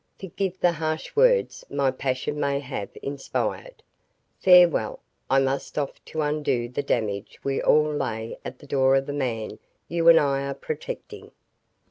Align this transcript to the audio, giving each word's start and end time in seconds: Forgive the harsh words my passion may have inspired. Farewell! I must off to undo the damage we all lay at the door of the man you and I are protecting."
Forgive 0.17 0.59
the 0.59 0.71
harsh 0.71 1.15
words 1.15 1.63
my 1.69 1.91
passion 1.91 2.39
may 2.39 2.59
have 2.59 2.89
inspired. 3.03 3.83
Farewell! 4.39 4.99
I 5.29 5.37
must 5.37 5.77
off 5.77 6.03
to 6.05 6.21
undo 6.23 6.67
the 6.67 6.81
damage 6.81 7.37
we 7.43 7.61
all 7.61 7.93
lay 7.93 8.39
at 8.43 8.57
the 8.57 8.65
door 8.65 8.95
of 8.95 9.05
the 9.05 9.13
man 9.13 9.59
you 9.87 10.09
and 10.09 10.19
I 10.19 10.47
are 10.47 10.55
protecting." 10.55 11.29